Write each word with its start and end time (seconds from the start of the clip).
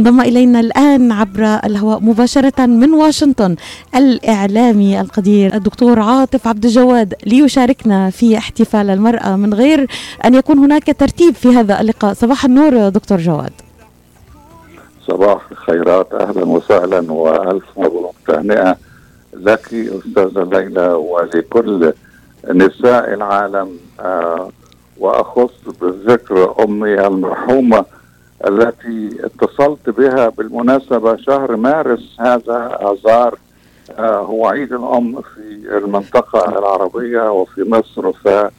انضم 0.00 0.20
إلينا 0.20 0.60
الآن 0.60 1.12
عبر 1.12 1.44
الهواء 1.64 2.00
مباشرة 2.00 2.66
من 2.66 2.90
واشنطن 2.94 3.56
الإعلامي 3.96 5.00
القدير 5.00 5.54
الدكتور 5.54 6.00
عاطف 6.00 6.48
عبد 6.48 6.64
الجواد 6.64 7.14
ليشاركنا 7.26 8.10
في 8.10 8.38
احتفال 8.38 8.90
المرأة 8.90 9.36
من 9.36 9.54
غير 9.54 9.86
أن 10.24 10.34
يكون 10.34 10.58
هناك 10.58 10.96
ترتيب 10.98 11.34
في 11.34 11.48
هذا 11.48 11.80
اللقاء. 11.80 12.12
صباح 12.14 12.44
النور 12.44 12.88
دكتور 12.88 13.18
جواد. 13.18 13.52
صباح 15.06 15.50
الخيرات 15.50 16.14
أهلا 16.14 16.44
وسهلا 16.44 17.12
وألف 17.12 17.64
مبروك. 17.76 18.14
تهنئة 18.26 18.76
لك 19.34 19.74
أستاذة 19.74 20.42
ليلى 20.52 20.86
ولكل 20.92 21.92
نساء 22.50 23.14
العالم 23.14 23.76
آه 24.00 24.50
وأخص 24.98 25.52
بالذكر 25.80 26.64
أمي 26.64 27.06
المرحومة 27.06 27.84
التي 28.46 29.16
اتصلت 29.24 29.90
بها 29.90 30.28
بالمناسبة 30.28 31.16
شهر 31.16 31.56
مارس 31.56 32.16
هذا 32.20 32.78
آذار 32.80 33.38
آه 33.98 34.16
هو 34.16 34.46
عيد 34.46 34.72
الأم 34.72 35.20
في 35.20 35.76
المنطقة 35.78 36.58
العربية 36.58 37.32
وفي 37.32 37.62
مصر 37.62 38.12
ففي 38.12 38.50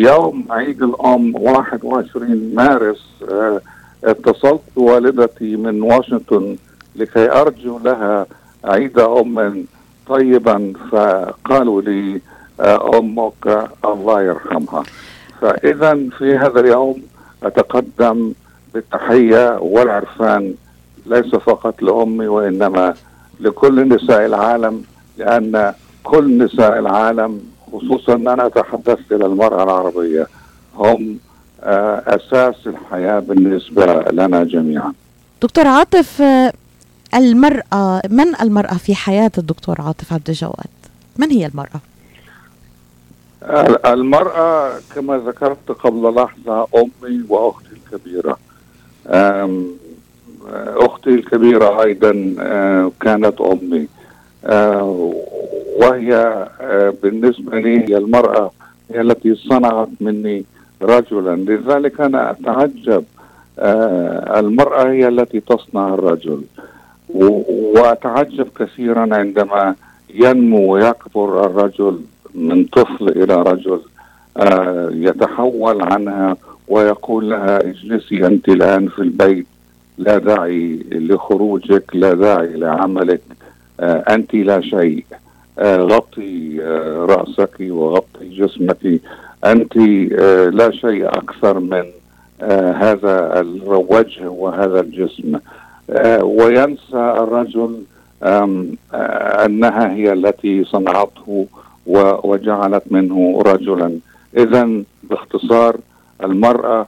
يوم 0.00 0.44
عيد 0.50 0.82
الأم 0.82 1.32
21 1.36 2.52
مارس 2.54 3.06
آه 3.30 3.60
اتصلت 4.04 4.62
والدتي 4.76 5.56
من 5.56 5.82
واشنطن 5.82 6.56
لكي 6.96 7.32
أرجو 7.32 7.78
لها 7.78 8.26
عيد 8.64 8.98
أم 8.98 9.64
طيبا 10.08 10.72
فقالوا 10.92 11.82
لي 11.82 12.20
آه 12.60 12.98
أمك 12.98 13.68
الله 13.84 14.22
يرحمها. 14.22 14.82
فإذا 15.40 15.98
في 16.18 16.36
هذا 16.36 16.60
اليوم 16.60 17.02
أتقدم 17.42 18.32
بالتحية 18.74 19.58
والعرفان 19.58 20.54
ليس 21.06 21.34
فقط 21.34 21.82
لأمي 21.82 22.26
وإنما 22.26 22.94
لكل 23.40 23.88
نساء 23.88 24.26
العالم 24.26 24.82
لأن 25.18 25.74
كل 26.02 26.38
نساء 26.44 26.78
العالم 26.78 27.40
خصوصا 27.72 28.14
أنا 28.14 28.48
تحدثت 28.48 29.12
إلى 29.12 29.26
المرأة 29.26 29.62
العربية 29.62 30.26
هم 30.76 31.18
أساس 32.06 32.54
الحياة 32.66 33.18
بالنسبة 33.20 33.86
لنا 34.10 34.44
جميعا. 34.44 34.92
دكتور 35.42 35.66
عاطف 35.66 36.22
المرأة 37.14 38.02
من 38.10 38.36
المرأة 38.42 38.74
في 38.74 38.94
حياة 38.94 39.30
الدكتور 39.38 39.80
عاطف 39.80 40.12
عبد 40.12 40.28
الجواد؟ 40.28 40.66
من 41.16 41.30
هي 41.30 41.46
المرأة؟ 41.46 41.80
المرأة 43.92 44.72
كما 44.94 45.18
ذكرت 45.18 45.70
قبل 45.70 46.14
لحظة 46.14 46.66
أمي 46.76 47.22
وأختي 47.28 47.68
الكبيرة. 47.72 48.38
أختي 50.76 51.10
الكبيرة 51.10 51.82
أيضا 51.82 52.12
كانت 53.00 53.40
أمي. 53.40 53.88
وهي 55.76 56.46
بالنسبة 57.02 57.58
لي 57.58 57.88
هي 57.88 57.96
المرأة 57.96 58.50
هي 58.90 59.00
التي 59.00 59.34
صنعت 59.34 59.88
مني 60.00 60.44
رجلا. 60.82 61.36
لذلك 61.36 62.00
أنا 62.00 62.30
أتعجب 62.30 63.04
المرأة 64.38 64.90
هي 64.90 65.08
التي 65.08 65.40
تصنع 65.40 65.94
الرجل. 65.94 66.42
وأتعجب 67.08 68.48
كثيرا 68.58 69.14
عندما 69.14 69.74
ينمو 70.14 70.72
ويكبر 70.72 71.46
الرجل 71.46 72.00
من 72.34 72.64
طفل 72.64 73.08
إلى 73.08 73.42
رجل 73.42 73.80
يتحول 75.06 75.82
عنها 75.82 76.36
ويقول 76.68 77.30
لها 77.30 77.60
اجلسي 77.60 78.26
أنت 78.26 78.48
الآن 78.48 78.88
في 78.88 78.98
البيت 78.98 79.46
لا 79.98 80.18
داعي 80.18 80.80
لخروجك 80.92 81.84
لا 81.94 82.14
داعي 82.14 82.56
لعملك 82.56 83.20
آه 83.80 84.04
أنت 84.14 84.34
لا 84.34 84.60
شيء. 84.60 85.04
آه 85.58 85.76
غطي 85.76 86.58
آه 86.62 87.04
رأسك 87.04 87.56
وغطي 87.60 88.28
جسمك. 88.28 89.00
أنت 89.44 89.76
آه 89.76 90.48
لا 90.48 90.70
شيء 90.70 91.08
أكثر 91.08 91.58
من 91.58 91.84
هذا 92.74 93.40
الوجه 93.40 94.28
وهذا 94.28 94.80
الجسم. 94.80 95.38
وينسى 96.22 97.14
الرجل 97.18 97.82
أنها 99.44 99.92
هي 99.92 100.12
التي 100.12 100.64
صنعته 100.64 101.46
وجعلت 102.24 102.82
منه 102.90 103.42
رجلا. 103.46 103.98
اذا 104.36 104.82
باختصار 105.02 105.76
المرأة 106.22 106.86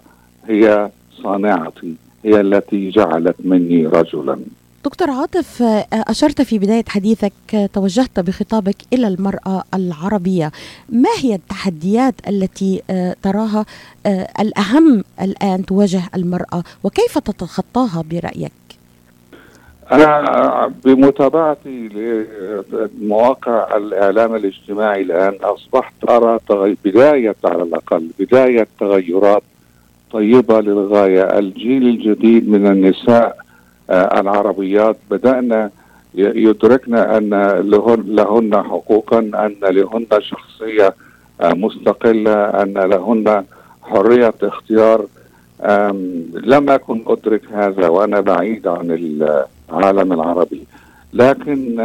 هي 0.48 0.90
صانعتي 1.22 1.94
هي 2.24 2.40
التي 2.40 2.90
جعلت 2.90 3.36
مني 3.44 3.86
رجلا. 3.86 4.38
دكتور 4.84 5.10
عاطف 5.10 5.62
أشرت 5.92 6.42
في 6.42 6.58
بداية 6.58 6.84
حديثك 6.88 7.32
توجهت 7.72 8.20
بخطابك 8.20 8.76
إلى 8.92 9.08
المرأة 9.08 9.64
العربية. 9.74 10.52
ما 10.88 11.10
هي 11.18 11.34
التحديات 11.34 12.14
التي 12.28 12.82
تراها 13.22 13.66
الأهم 14.40 15.04
الآن 15.20 15.66
تواجه 15.66 16.02
المرأة؟ 16.14 16.62
وكيف 16.84 17.18
تتخطاها 17.18 18.02
برأيك؟ 18.10 18.52
أنا 19.92 20.72
بمتابعتي 20.84 21.88
لمواقع 22.72 23.76
الإعلام 23.76 24.34
الاجتماعي 24.34 25.02
الآن 25.02 25.34
أصبحت 25.42 25.94
أرى. 26.08 26.38
بداية 26.84 27.36
على 27.44 27.62
الأقل 27.62 28.08
بداية 28.18 28.66
تغيرات 28.80 29.42
طيبة 30.12 30.60
للغاية 30.60 31.38
الجيل 31.38 31.86
الجديد 31.88 32.48
من 32.48 32.66
النساء 32.66 33.36
آه 33.90 34.20
العربيات 34.20 34.96
بدأنا 35.10 35.70
يدركنا 36.14 37.16
أن 37.18 37.30
لهن, 37.70 38.04
لهن 38.06 38.62
حقوقا 38.62 39.18
أن 39.18 39.56
لهن 39.62 40.06
شخصية 40.20 40.94
آه 41.40 41.52
مستقلة 41.52 42.44
أن 42.44 42.72
لهن 42.74 43.44
حرية 43.82 44.34
اختيار 44.42 45.06
لم 46.34 46.70
أكن 46.70 47.02
أدرك 47.06 47.42
هذا 47.52 47.88
وأنا 47.88 48.20
بعيد 48.20 48.66
عن 48.66 48.90
العالم 49.70 50.12
العربي. 50.12 50.66
لكن 51.12 51.80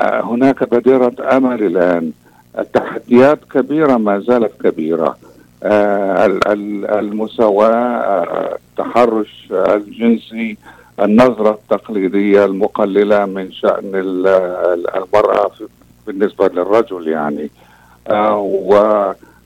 هناك 0.00 0.70
بادرة 0.70 1.36
أمل 1.36 1.62
الآن. 1.62 2.12
التحديات 2.58 3.38
كبيرة 3.52 3.96
ما 3.96 4.18
زالت 4.20 4.62
كبيرة. 4.62 5.16
المساواة 6.98 8.54
التحرش 8.54 9.48
الجنسي 9.52 10.56
النظرة 11.00 11.50
التقليدية 11.50 12.44
المقللة 12.44 13.26
من 13.26 13.52
شأن 13.52 13.90
المرأة 13.94 15.50
بالنسبة 16.06 16.48
للرجل 16.48 17.08
يعني. 17.08 17.50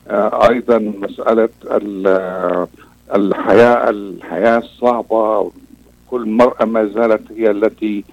وأيضا 0.09 0.77
مسألة 0.77 1.49
الحياة 3.15 3.89
الحياة 3.89 4.57
الصعبة 4.57 5.51
كل 6.13 6.29
مرأة 6.29 6.65
ما 6.65 6.85
زالت 6.85 7.31
هي 7.37 7.51
التي 7.51 8.03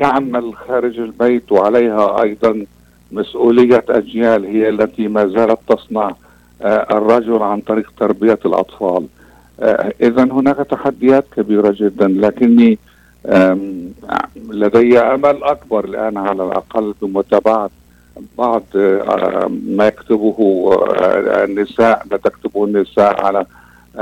تعمل 0.00 0.54
خارج 0.54 0.98
البيت 0.98 1.52
وعليها 1.52 2.22
أيضا 2.22 2.66
مسؤولية 3.12 3.84
أجيال 3.88 4.44
هي 4.44 4.68
التي 4.68 5.08
ما 5.08 5.26
زالت 5.26 5.58
تصنع 5.68 6.10
الرجل 6.64 7.42
عن 7.42 7.60
طريق 7.60 7.92
تربية 8.00 8.38
الأطفال. 8.46 9.06
إذا 10.00 10.22
هناك 10.22 10.56
تحديات 10.56 11.24
كبيرة 11.36 11.74
جدا 11.78 12.08
لكني 12.08 12.78
لدي 14.50 14.98
أمل 14.98 15.44
أكبر 15.44 15.84
الآن 15.84 16.16
على 16.16 16.44
الأقل 16.44 16.94
بمتابعة 17.02 17.70
بعض 18.38 18.62
ما 19.66 19.86
يكتبه 19.86 20.36
النساء 21.44 22.02
ما 22.10 22.16
تكتبه 22.16 22.64
النساء 22.64 23.24
على 23.26 23.46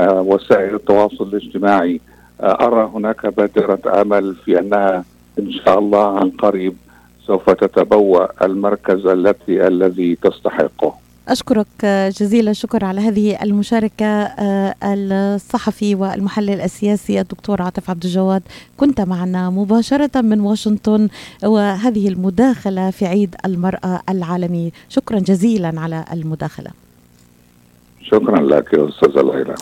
وسائل 0.00 0.74
التواصل 0.74 1.24
الاجتماعي. 1.24 2.00
أرى 2.42 2.90
هناك 2.94 3.26
بادرة 3.26 4.00
أمل 4.00 4.36
في 4.44 4.58
أنها 4.58 5.04
إن 5.38 5.52
شاء 5.52 5.78
الله 5.78 6.18
عن 6.18 6.30
قريب 6.30 6.76
سوف 7.26 7.50
تتبوأ 7.50 8.44
المركز 8.44 9.06
التي 9.06 9.66
الذي 9.66 10.16
تستحقه. 10.16 10.94
أشكرك 11.28 11.66
جزيل 12.20 12.48
الشكر 12.48 12.84
على 12.84 13.00
هذه 13.00 13.42
المشاركة 13.42 14.06
الصحفي 14.82 15.94
والمحلل 15.94 16.60
السياسي 16.60 17.20
الدكتور 17.20 17.62
عاطف 17.62 17.90
عبد 17.90 18.04
الجواد. 18.04 18.42
كنت 18.76 19.00
معنا 19.00 19.50
مباشرة 19.50 20.20
من 20.20 20.40
واشنطن 20.40 21.08
وهذه 21.44 22.08
المداخلة 22.08 22.90
في 22.90 23.06
عيد 23.06 23.34
المرأة 23.44 24.00
العالمي. 24.08 24.72
شكرا 24.88 25.18
جزيلا 25.18 25.80
على 25.80 26.04
المداخلة. 26.12 26.70
شكرا 28.02 28.40
لك 28.40 28.72
يا 28.72 28.88
أستاذة 28.88 29.22
ليلى. 29.22 29.54